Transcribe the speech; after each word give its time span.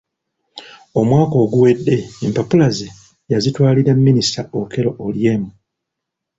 Omwaka 0.99 1.35
oguwedde 1.43 1.95
empapula 2.25 2.67
ze 2.77 2.87
yazitwalira 3.31 3.91
Minisita 4.05 4.41
Okello 4.61 4.91
Oryem. 5.05 5.43